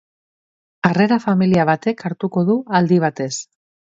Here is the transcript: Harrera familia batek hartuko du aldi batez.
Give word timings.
Harrera 0.87 1.17
familia 1.25 1.65
batek 1.71 2.01
hartuko 2.09 2.43
du 2.47 2.57
aldi 2.81 2.99
batez. 3.05 3.29